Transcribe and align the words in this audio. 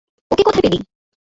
ওকে 0.31 0.43
কোথায় 0.43 0.63
পেলি? 0.65 0.77